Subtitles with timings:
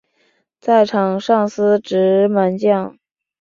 [0.59, 2.97] 在场上司职门将。